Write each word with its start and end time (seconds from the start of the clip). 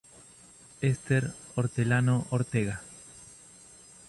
Esther 0.81 1.29
Hortelano 1.53 2.25
Ortega. 2.31 2.81